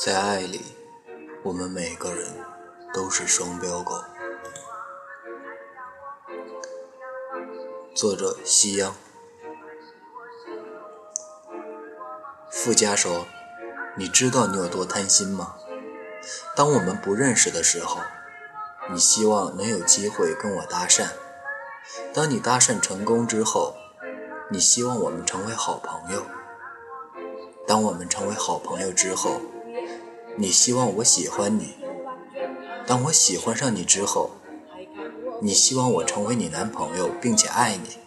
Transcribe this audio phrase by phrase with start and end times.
[0.00, 0.76] 在爱里，
[1.42, 2.28] 我们每个人
[2.94, 4.00] 都是双标狗。
[7.96, 8.94] 作者：夕阳。
[12.48, 13.26] 富家说
[13.98, 15.56] ：“你知道你有多贪心吗？
[16.54, 18.00] 当我们不认识的时候，
[18.92, 21.08] 你希望能有机会跟我搭讪；
[22.14, 23.74] 当你搭讪成功之后，
[24.48, 26.20] 你希望我们成为好朋友；
[27.66, 29.40] 当我们成为好朋友之后，
[30.40, 31.74] 你希望我喜欢你；
[32.86, 34.30] 当我喜欢上你之后，
[35.42, 37.98] 你希望我成为你男朋友并且爱你；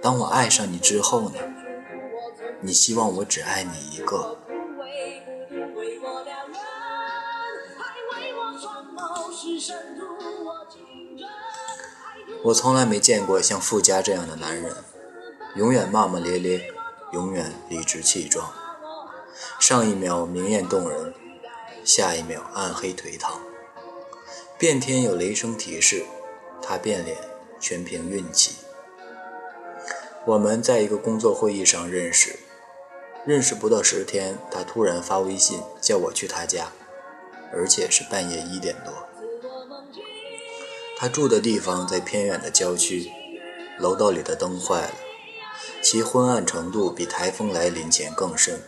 [0.00, 1.40] 当我爱上你之后呢？
[2.60, 4.38] 你希望我只爱你一个。
[12.44, 14.72] 我从来没见过像富家这样的男人，
[15.56, 16.72] 永远骂骂咧咧，
[17.12, 18.61] 永远理直气壮。
[19.72, 21.14] 上一秒明艳动人，
[21.82, 23.40] 下一秒暗黑颓唐。
[24.58, 26.04] 变天有雷声提示，
[26.60, 27.16] 他变脸
[27.58, 28.56] 全凭运气。
[30.26, 32.38] 我们在一个工作会议上认识。
[33.24, 36.70] 认识不到十天，他突然发微信叫我去他家，
[37.50, 38.92] 而且是半夜一点多。
[40.98, 43.10] 他住的地方在偏远的郊区，
[43.78, 44.94] 楼道里的灯坏了，
[45.80, 48.60] 其昏暗程度比台风来临前更甚。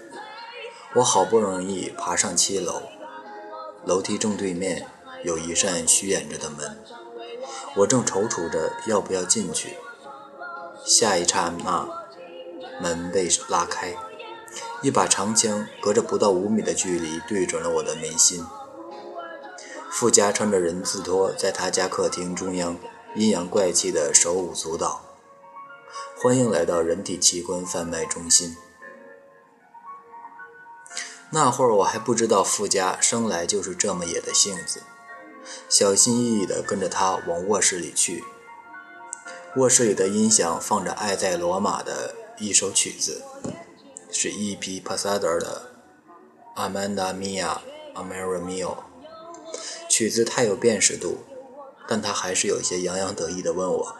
[0.96, 2.82] 我好不容易爬上七楼，
[3.84, 4.86] 楼梯正对面
[5.24, 6.78] 有一扇虚掩着的门，
[7.78, 9.76] 我正踌躇着要不要进去，
[10.84, 11.88] 下一刹那，
[12.80, 13.96] 门被拉开。
[14.82, 18.46] 一把长枪隔着不到五米的距离对准了我的眉心。
[19.90, 22.76] 富家穿着人字拖，在他家客厅中央
[23.16, 25.00] 阴阳怪气的手舞足蹈。
[26.22, 28.56] 欢迎来到人体器官贩卖中心。
[31.34, 34.83] 那会儿我还不知道富家生来就是这么野的性子，
[35.68, 38.22] 小心翼翼地跟着他往卧室里去。
[39.56, 43.24] 卧室里的音响放着《爱在罗马》的一首曲子。
[44.12, 44.80] 是 E.P.
[44.80, 45.70] Pasada 的
[46.61, 47.58] 《Amanda Mia
[47.96, 48.77] Amara Mio》，
[49.89, 51.24] 曲子太有辨识度，
[51.89, 53.96] 但他还是有些洋洋得意地问我：“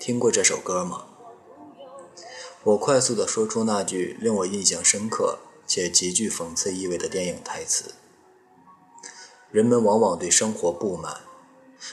[0.00, 1.04] 听过这首歌吗？”
[2.64, 7.94] 我快速地说出那句令我印象深刻且极具讽刺意味的电影台词
[9.50, 11.22] ：“人们往往对生活不满，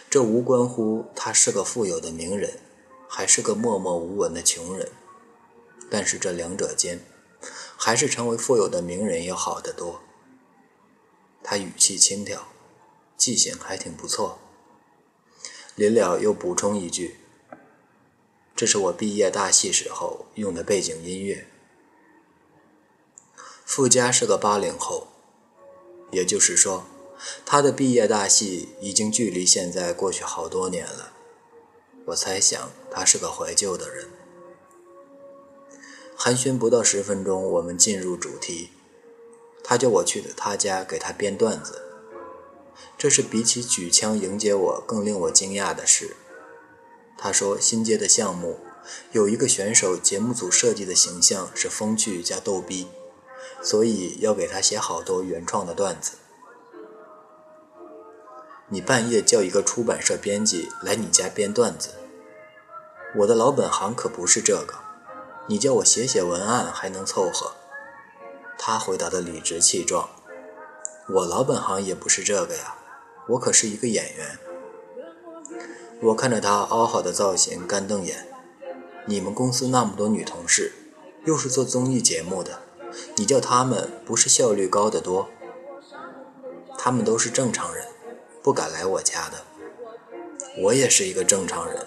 [0.10, 2.60] 这无关乎他是个富有的名人，
[3.08, 4.90] 还是个默默无闻的穷人，
[5.90, 7.00] 但是这两者间。”
[7.82, 10.02] 还是成为富有的名人要好得多。
[11.42, 12.42] 他语气轻佻，
[13.16, 14.38] 记性还挺不错。
[15.76, 17.16] 临了又补充一句
[18.54, 21.48] ：“这是我毕业大戏时候用的背景音乐。”
[23.70, 25.10] 傅家是个八零后，
[26.10, 26.88] 也就是说，
[27.46, 31.14] 他的毕业大戏已经距离现在过去好多年了。
[32.06, 34.10] 我猜想他是个怀旧的人。
[36.16, 38.72] 寒暄不到十分钟，我们进入主题。
[39.64, 41.80] 他叫我去他家给他编段子，
[42.98, 46.16] 这是比起举枪迎接我更令我惊讶的事。
[47.20, 48.58] 他说新接的项目
[49.12, 52.88] 有一个选手，节目组设计的形象是风趣加逗逼，
[53.62, 56.14] 所以要给他写好多原创的段子。
[58.70, 61.90] 你半夜叫一个出版社编辑来你家编段子，
[63.18, 64.76] 我的老本行可不是这个。
[65.48, 67.54] 你叫我写写文案还能凑合，
[68.60, 70.08] 他回答的理直气壮。
[71.08, 72.76] 我老本行也不是这个呀，
[73.30, 74.38] 我可是一个演员。
[76.02, 78.28] 我看着他凹好的造型，干瞪眼。
[79.08, 80.72] 你们公司那么多女同事，
[81.26, 82.60] 又是做综艺节目的，
[83.16, 85.30] 你叫他们不是效率高得多？
[86.78, 87.86] 他们都是正常人，
[88.42, 89.44] 不敢来我家的。
[90.58, 91.86] 我也是一个正常人，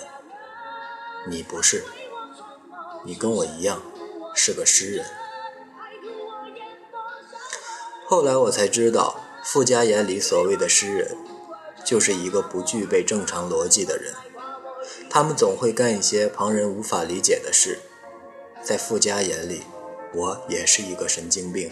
[1.28, 1.84] 你不是。
[3.04, 3.82] 你跟我一样
[4.34, 5.04] 是个诗人。
[8.06, 11.16] 后来我才知道，富家眼里所谓的诗人，
[11.84, 14.14] 就是一个不具备正常逻辑的人。
[15.10, 17.80] 他们总会干一些旁人无法理解的事。
[18.62, 19.62] 在富家眼里，
[20.14, 21.70] 我也是一个神经病。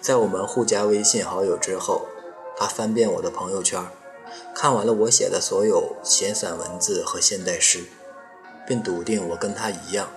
[0.00, 2.06] 在我们互加微信好友之后，
[2.56, 3.86] 他翻遍我的朋友圈，
[4.54, 7.84] 看完了我写的所有闲散文字和现代诗，
[8.66, 10.10] 并笃定我跟他一样。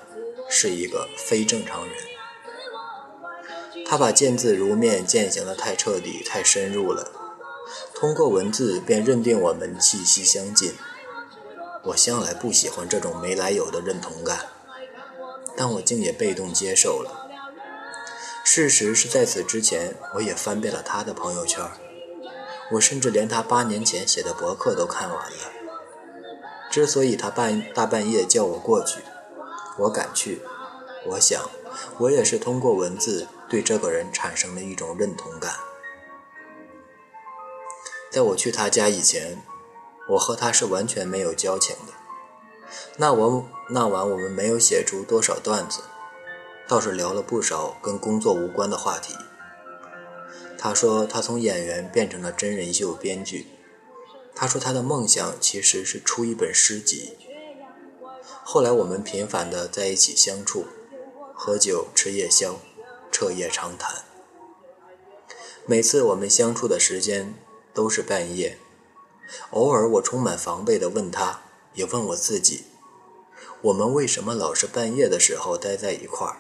[0.54, 1.96] 是一个非正常人，
[3.86, 7.10] 他把见字如面践行的太彻底、太深入了，
[7.96, 10.74] 通过文字便认定我们气息相近。
[11.84, 14.48] 我向来不喜欢这种没来由的认同感，
[15.56, 17.21] 但我竟也被动接受了。
[18.44, 21.64] 事实是在此之前，我也翻遍了他的朋友圈，
[22.74, 25.38] 我甚至连他八年前写的博客都看完了。
[26.70, 29.02] 之所以他半大半夜叫我过去，
[29.78, 30.42] 我敢去，
[31.06, 31.50] 我想，
[31.98, 35.54] 我也是通过文字对这个人产生了一种认同感。
[38.10, 39.42] 在我去他家以前，
[40.10, 41.94] 我和他是完全没有交情的。
[42.98, 45.82] 那我那晚我们没有写出多少段子。
[46.68, 49.16] 倒是聊了不少跟工作无关的话题。
[50.58, 53.48] 他说他从演员变成了真人秀编剧。
[54.34, 57.18] 他说他的梦想其实是出一本诗集。
[58.44, 60.66] 后来我们频繁的在一起相处，
[61.34, 62.60] 喝酒吃夜宵，
[63.12, 64.04] 彻夜长谈。
[65.66, 67.36] 每次我们相处的时间
[67.74, 68.58] 都是半夜。
[69.52, 71.42] 偶尔我充满防备的问他，
[71.74, 72.66] 也问我自己：
[73.62, 76.38] 我们为什么老是半夜的时候待在一块儿？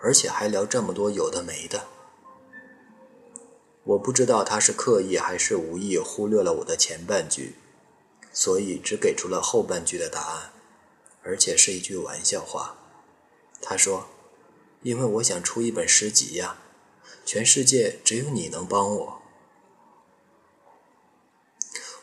[0.00, 1.86] 而且还聊这么多有的没的，
[3.84, 7.54] 我不知道他是刻意还是无意忽略了我的前半句，
[8.32, 10.52] 所以只给出了后半句的答案，
[11.22, 12.76] 而且是一句玩笑话。
[13.60, 14.06] 他说
[14.82, 16.58] ：“因为我想出一本诗集呀，
[17.24, 19.22] 全世界只有你能帮我。”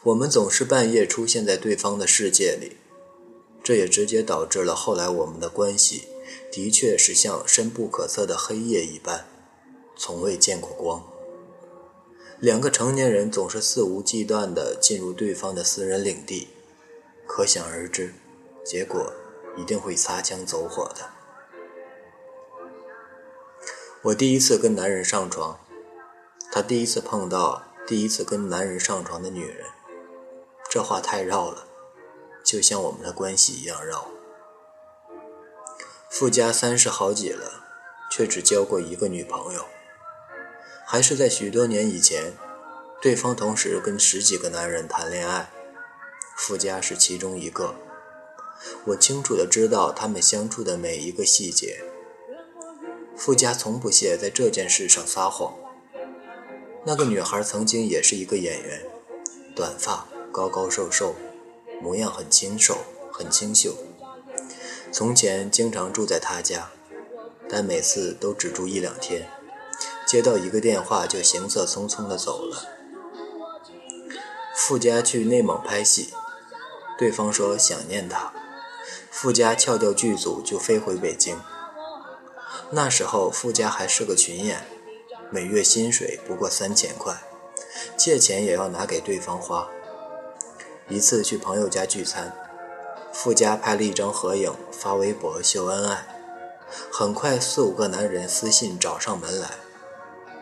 [0.03, 2.77] 我们总是半夜出现在对方的世界里，
[3.63, 6.09] 这也直接导致了后来我们的关系。
[6.51, 9.25] 的确是像深不可测的黑夜一般，
[9.95, 11.03] 从未见过光。
[12.39, 16.49] 两个成年人总是肆无忌惮地进入对方的私人领地，
[17.25, 18.13] 可想而知，
[18.65, 19.13] 结果
[19.55, 21.09] 一定会擦枪走火的。
[24.01, 25.59] 我第一次跟男人上床，
[26.51, 29.65] 他第一次碰到第一次跟男人上床的女人，
[30.69, 31.65] 这话太绕了，
[32.43, 34.09] 就像我们的关系一样绕。
[36.17, 37.65] 富家三十好几了，
[38.09, 39.65] 却只交过一个女朋友，
[40.85, 42.31] 还是在许多年以前。
[43.01, 45.51] 对方同时跟十几个男人谈恋爱，
[46.37, 47.75] 富家是其中一个。
[48.85, 51.83] 我清楚的知道他们相处的每一个细节。
[53.17, 55.53] 富家从不屑在这件事上撒谎。
[56.85, 58.85] 那个女孩曾经也是一个演员，
[59.53, 61.13] 短发，高高瘦瘦，
[61.81, 62.77] 模样很清瘦，
[63.11, 63.75] 很清秀。
[64.97, 66.69] 从前经常住在他家，
[67.49, 69.27] 但每次都只住一两天，
[70.07, 72.63] 接到一个电话就行色匆匆地走了。
[74.55, 76.13] 富家去内蒙拍戏，
[76.97, 78.31] 对方说想念他，
[79.11, 81.37] 富家撬掉剧组就飞回北京。
[82.69, 84.65] 那时候富家还是个群演，
[85.29, 87.13] 每月薪水不过三千块，
[87.97, 89.67] 借钱也要拿给对方花。
[90.87, 92.33] 一次去朋友家聚餐。
[93.17, 96.05] 富家拍了一张合影发微博秀恩爱，
[96.91, 99.51] 很快四五个男人私信找上门来，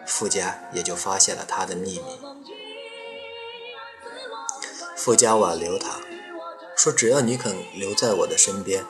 [0.08, 2.20] 富家也就发现了他的秘密。
[4.98, 6.00] 富家挽留他，
[6.75, 8.84] 说只要你肯留在我的身边，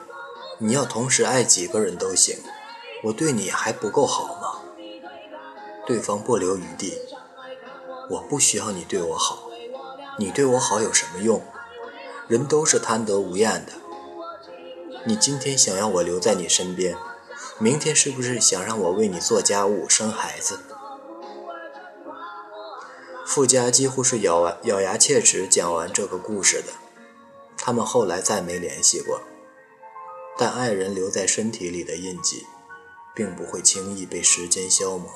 [0.56, 2.38] 你要同时爱几个人都行，
[3.04, 4.62] 我对你还不够好吗？
[5.86, 6.98] 对方不留余地，
[8.08, 9.50] 我不需要你对我好，
[10.18, 11.44] 你对我好有什么用？
[12.26, 13.72] 人都是贪得无厌的。
[15.06, 16.96] 你今天想要我留在你身边，
[17.58, 20.58] 明天是不是想让我为你做家务、生孩子？
[23.26, 26.72] 富家几乎是咬完咬牙切齿讲完这个故事的。
[27.56, 29.20] 他们后来再没联系过。
[30.36, 32.46] 但爱人留在身体里的印记，
[33.14, 35.08] 并不会轻易被时间消磨。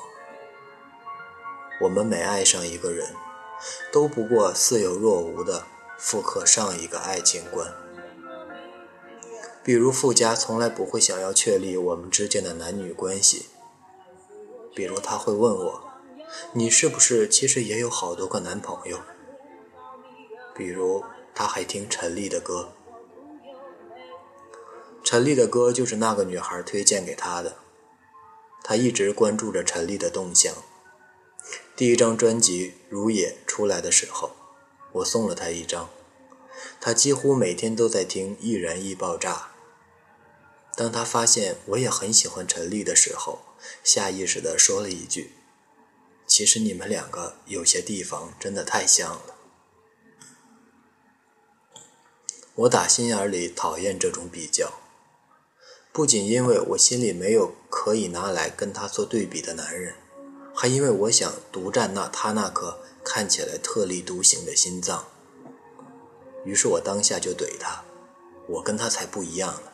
[1.81, 3.15] 我们每爱上一个人，
[3.93, 5.65] 都不过似有若无的。
[5.99, 7.75] 复刻上一个爱情观，
[9.64, 13.47] 比如富家从来不会想要确立我们之间的男女关系。
[14.76, 15.90] 比如他会问我
[16.55, 19.00] ：“你是不是其实也有好多个男朋友？”
[20.55, 21.02] 比如
[21.35, 22.69] 他还听陈粒的歌，
[25.02, 27.57] 陈粒的歌就是那个女孩推荐给他的。
[28.62, 30.55] 他一直关注着陈粒的动向。
[31.75, 34.38] 第一张专辑《如也》出来的时候。
[34.99, 35.90] 我送了他一张，
[36.81, 39.35] 他几乎每天都在听《易燃易爆炸》。
[40.76, 43.40] 当他发现我也很喜欢陈粒的时候，
[43.83, 45.33] 下意识地说了一句
[46.26, 49.35] ：“其实你们两个有些地方真的太像了。”
[52.55, 54.81] 我打心眼里讨厌这种比较，
[55.93, 59.95] 不仅因为我心里没有可以拿来跟他做对比的男人，
[60.61, 62.81] 还因为我想独占那他那颗。
[63.05, 65.07] 看起来特立独行的心脏，
[66.45, 67.83] 于是我当下就怼他
[68.47, 69.73] ：“我跟他才不一样呢，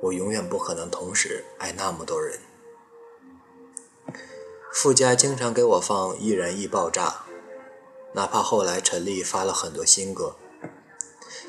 [0.00, 2.40] 我永远不可能同时爱那么多人。”
[4.74, 7.08] 傅家经常给我放《易燃易爆炸》，
[8.14, 10.34] 哪怕后来陈粒发了很多新歌。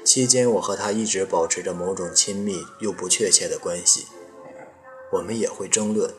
[0.06, 4.06] 期间，我和他一直保持着某种亲密又不确切的关系。
[5.14, 6.14] 我们也会争论，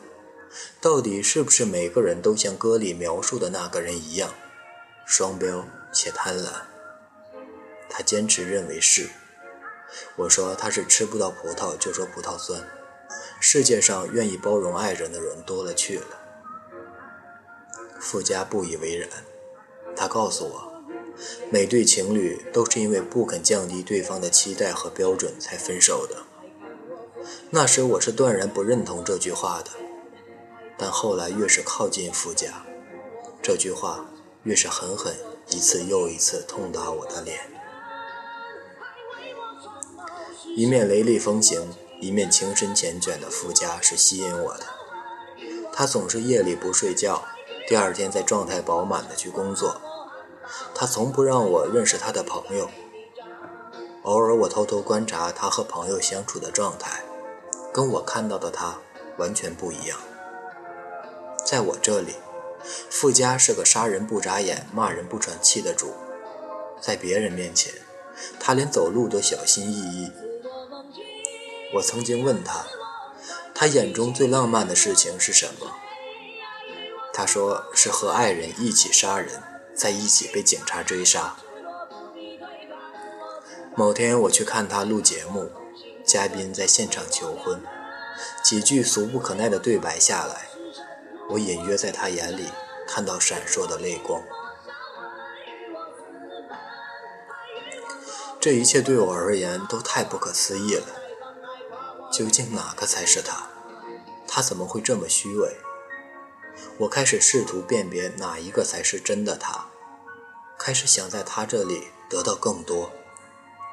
[0.81, 4.33] 到底是不是每个人都像歌里描述的那个人一样，
[5.05, 6.49] 双标且贪婪。
[7.89, 9.09] 他坚持认为是。
[10.15, 12.61] 我说他是吃不到葡萄就说葡萄酸。
[13.39, 16.05] 世界上愿意包容爱人的人多了去了。
[17.99, 19.09] 富家不以为然，
[19.95, 20.83] 他告诉我。
[21.51, 26.17] 每对情侣都是因为不肯降低对方的期待和标准才分手的。
[27.49, 29.71] 那时我是断然不认同这句话的，
[30.79, 32.63] 但后来越是靠近傅家，
[33.43, 34.05] 这句话
[34.43, 35.13] 越是狠狠
[35.49, 37.37] 一次又一次痛打我的脸。
[40.55, 41.69] 一面雷厉风行，
[41.99, 44.63] 一面情深缱绻的傅家是吸引我的。
[45.73, 47.23] 他总是夜里不睡觉，
[47.67, 49.81] 第二天再状态饱满的去工作。
[50.73, 52.69] 他从不让我认识他的朋友，
[54.03, 57.03] 偶尔我偷偷观察他和朋友相处的状态，
[57.73, 58.79] 跟我看到的他
[59.17, 59.99] 完全不一样。
[61.45, 62.15] 在我这里，
[62.89, 65.93] 傅家是个杀人不眨眼、骂人不喘气的主，
[66.79, 67.73] 在别人面前，
[68.39, 70.11] 他连走路都小心翼翼。
[71.75, 72.65] 我曾经问他，
[73.53, 75.75] 他眼中最浪漫的事情是什么？
[77.13, 79.43] 他说是和爱人一起杀人。
[79.75, 81.37] 在一起被警察追杀。
[83.77, 85.49] 某天我去看他录节目，
[86.03, 87.63] 嘉宾在现场求婚，
[88.43, 90.48] 几句俗不可耐的对白下来，
[91.29, 92.49] 我隐约在他眼里
[92.87, 94.21] 看到闪烁的泪光。
[98.39, 100.87] 这一切对我而言都太不可思议了。
[102.11, 103.47] 究竟哪个才是他？
[104.27, 105.57] 他怎么会这么虚伪？
[106.79, 109.67] 我开始试图辨别哪一个才是真的他，
[110.57, 112.91] 开始想在他这里得到更多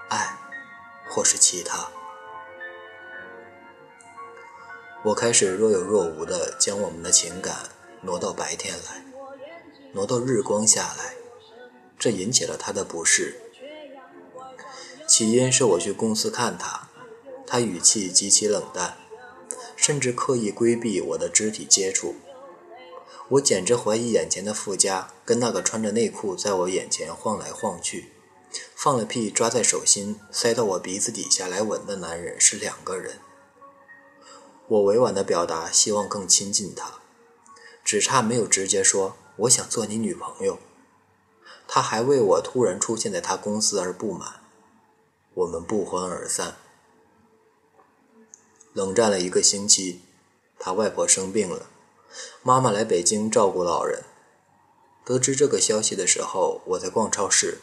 [0.08, 0.36] 爱，
[1.08, 1.88] 或是其他。
[5.06, 7.70] 我开始若有若无地将我们的情感
[8.00, 9.04] 挪到白天来，
[9.92, 11.14] 挪到日光下来，
[11.96, 13.36] 这引起了他的不适。
[15.06, 16.88] 起因是我去公司看他，
[17.46, 18.96] 他语气极其冷淡，
[19.76, 22.16] 甚至刻意规避我的肢体接触。
[23.28, 28.10] 我简直怀疑眼前的富家跟那个穿着内裤在我眼前晃来晃去、
[28.74, 33.20] 放了屁抓在手心塞到我鼻子底下来吻的男人是两个人。
[34.68, 37.00] 我委婉地表达希望更亲近他，
[37.84, 40.58] 只差没有直接说我想做你女朋友。
[41.68, 44.40] 他还为我突然出现在他公司而不满。
[45.34, 46.56] 我们不欢而散，
[48.72, 50.00] 冷战了一个星期。
[50.58, 51.66] 他外婆生病了。
[52.42, 54.02] 妈妈来北京照顾老人。
[55.04, 57.58] 得知这个消息的时候，我在逛超市，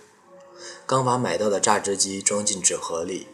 [0.85, 3.27] 刚把买到的榨汁机装进纸盒里。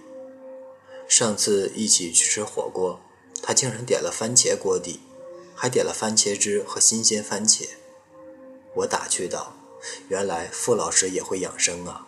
[1.08, 3.02] 上次一起去吃火锅，
[3.42, 5.00] 他竟然点了番茄锅底，
[5.56, 7.68] 还点了番茄汁和新鲜番茄。
[8.76, 9.54] 我打趣道
[10.10, 12.08] ：“原来傅老师也会养生啊。”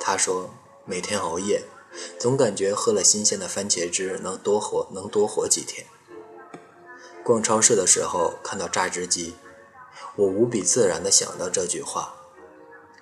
[0.00, 0.50] 他说
[0.84, 1.62] ：“每天熬夜，
[2.18, 5.86] 总感觉喝了新鲜的番茄汁能多活，能多活几天。”
[7.24, 9.34] 逛超市的时候看到榨汁机，
[10.16, 12.14] 我无比自然地想到这句话，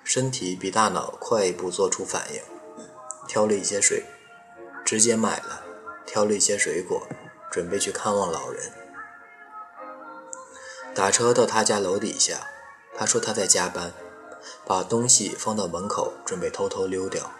[0.03, 2.41] 身体比大脑快一步做出反应，
[3.27, 4.03] 挑了一些水，
[4.83, 5.64] 直接买了，
[6.15, 7.05] 挑了一些水果，
[7.51, 8.71] 准备去看望老人。
[10.93, 12.47] 打车到他家楼底下，
[12.95, 13.91] 他说他在加班，
[14.65, 17.33] 把东西放到门口，准备偷偷溜掉，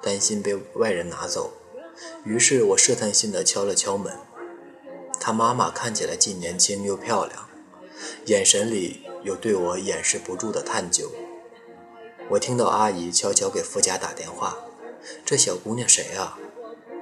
[0.00, 1.52] 担心被外人拿走，
[2.22, 4.16] 于是我试探性地敲了敲门。
[5.18, 7.48] 他妈妈看起来既年轻又漂亮，
[8.26, 11.10] 眼神里有对我掩饰不住的探究。
[12.28, 14.58] 我听到阿姨悄悄给傅家打电话
[15.26, 16.38] ：“这小姑娘谁啊？”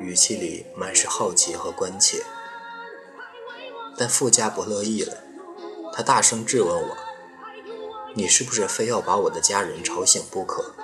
[0.00, 2.24] 语气里满是好奇和关切。
[3.96, 5.18] 但富家不乐意了，
[5.92, 6.96] 他大声质问我
[8.16, 10.74] ：“你是不是非要把我的家人吵醒不可？”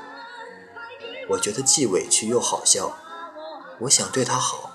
[1.30, 2.96] 我觉得既委屈又好笑。
[3.80, 4.74] 我想对他好。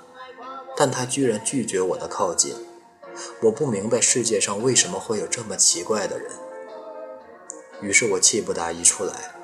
[0.77, 2.55] 但他居然拒绝我的靠近，
[3.41, 6.31] 我不明白世界上为什么会有这么奇怪的人。
[7.81, 9.35] 于是我气不打一处来，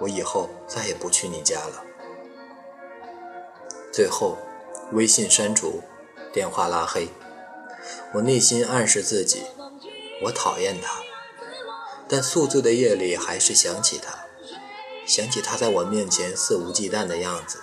[0.00, 1.84] 我以后再也不去你家了。
[3.92, 4.38] 最后，
[4.92, 5.82] 微信删除，
[6.32, 7.08] 电话拉黑。
[8.14, 9.42] 我内心暗示自己，
[10.24, 11.00] 我讨厌他，
[12.08, 14.26] 但宿醉的夜里还是想起他，
[15.06, 17.60] 想起他在我面前肆无忌惮的样子。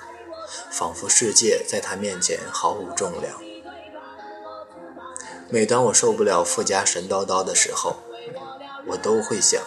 [0.72, 3.38] 仿佛世界在他面前毫无重量。
[5.50, 7.98] 每当我受不了富家神叨叨的时候，
[8.88, 9.62] 我都会想，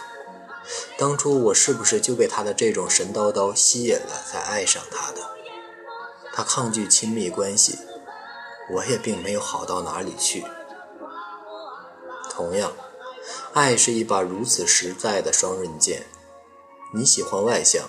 [0.97, 5.21] 当初我是不是就被他的这种神叨叨吸引了，才爱上他的？
[6.33, 7.79] 他抗拒亲密关系，
[8.73, 10.45] 我也并没有好到哪里去。
[12.31, 12.73] 同样，
[13.53, 16.07] 爱是一把如此实在的双刃剑。
[16.95, 17.89] 你喜欢外向，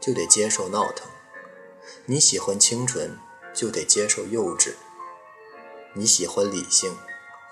[0.00, 1.06] 就得接受闹腾；
[2.04, 3.18] 你喜欢清纯，
[3.52, 4.72] 就得接受幼稚；
[5.94, 6.96] 你喜欢理性，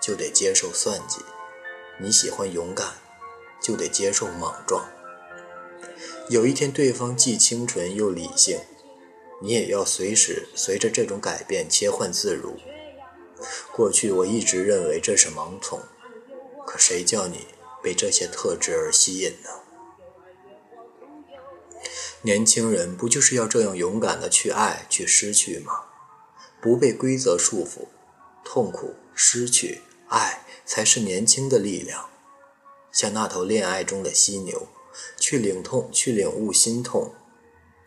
[0.01, 1.21] 就得接受算计；
[1.99, 2.95] 你喜欢勇敢，
[3.61, 4.87] 就得接受莽撞。
[6.29, 8.59] 有一天，对方既清纯又理性，
[9.41, 12.57] 你也要随时随着这种改变切换自如。
[13.73, 15.81] 过去我一直认为这是盲从。
[16.67, 17.47] 可谁叫你
[17.83, 19.51] 被这些特质而吸引呢？
[22.23, 25.85] 年轻人不就是要这样勇敢的去爱、去失去吗？
[26.63, 27.89] 不被规则束缚，
[28.43, 32.09] 痛苦、失去、爱才是年轻的力量。
[32.91, 34.69] 像那头恋爱中的犀牛，
[35.19, 37.13] 去领痛、去领悟心痛，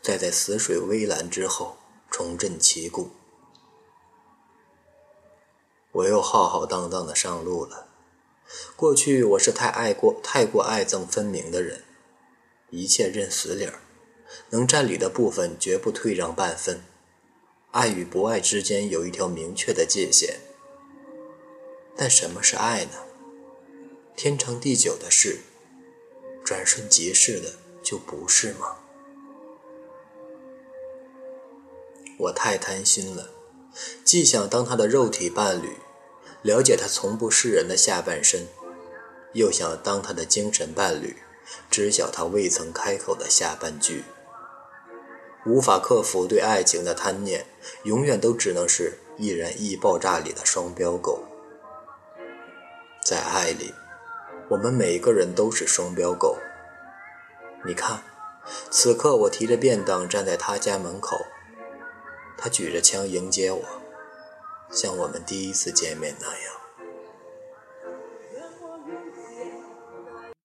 [0.08, 1.76] 再在死水微澜之后
[2.10, 3.10] 重振旗鼓。
[5.92, 7.90] 我又浩浩荡荡的上路了。
[8.78, 11.84] 过去我是太爱过、太过爱憎分明的人，
[12.70, 13.82] 一切认死理儿，
[14.52, 16.82] 能占理的部分绝不退让半分。
[17.72, 20.40] 爱与不爱之间有一条明确的界限。
[21.98, 23.04] 但什么是爱呢？
[24.16, 25.42] 天长地久的事，
[26.46, 28.78] 转瞬即逝的就不是吗？
[32.18, 33.30] 我太贪心了，
[34.04, 35.78] 既想当他的肉体伴侣。
[36.44, 38.48] 了解他从不示人的下半身，
[39.34, 41.18] 又想当他的精神伴侣，
[41.70, 44.04] 知晓他未曾开口的下半句。
[45.46, 47.46] 无法克服对爱情的贪念，
[47.84, 51.24] 永远都只能是易燃易爆炸里的双标狗。
[53.04, 53.74] 在爱里，
[54.50, 56.38] 我们每个人都是双标狗。
[57.66, 58.04] 你看，
[58.70, 61.18] 此刻我提着便当站在他家门口，
[62.38, 63.64] 他举着枪迎接我。
[64.72, 66.57] 像我们第一次见面那样。